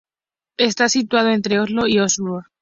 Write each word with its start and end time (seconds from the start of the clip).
Está 0.57 0.89
situado 0.89 1.29
entre 1.29 1.59
Oslo 1.59 1.85
y 1.85 1.99
Østfold. 1.99 2.45